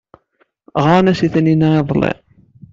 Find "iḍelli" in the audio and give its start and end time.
1.79-2.13